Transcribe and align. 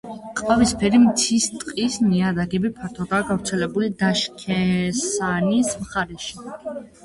ყავისფერი 0.37 1.01
მთის 1.03 1.45
ტყის 1.63 1.97
ნიადაგები 2.07 2.73
ფართოდაა 2.79 3.29
გავრცელებული 3.29 3.93
დაშქესანის 4.03 5.75
მხარეში. 5.87 6.55